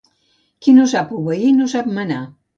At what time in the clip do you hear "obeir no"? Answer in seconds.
1.19-1.69